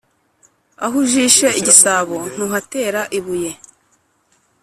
[0.85, 3.51] Aho ujishe igisabo ntuhatera ibuye.